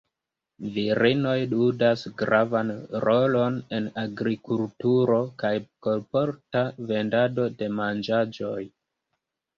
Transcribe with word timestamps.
Virinoj 0.77 1.33
ludas 1.51 2.05
gravan 2.21 2.71
rolon 3.05 3.59
en 3.79 3.89
agrikulturo 4.05 5.21
kaj 5.45 5.55
kolporta 5.89 6.67
vendado 6.93 7.47
de 7.61 7.69
manĝaĵoj. 7.83 8.61